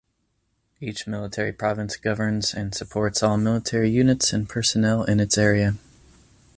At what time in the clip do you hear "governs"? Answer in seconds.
1.95-2.55